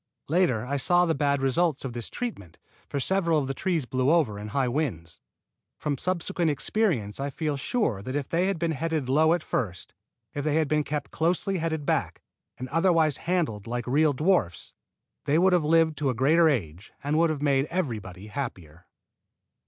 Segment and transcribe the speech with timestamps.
[0.29, 2.57] Later I saw the bad results of this treatment,
[2.89, 5.19] for several of the trees blew over in high winds.
[5.77, 9.93] From subsequent experience I feel sure that if they had been headed low at first,
[10.33, 12.23] if they had been kept closely headed back
[12.57, 14.73] and otherwise handled like real dwarfs,
[15.25, 18.87] they would have lived to a greater age and would have made everybody happier.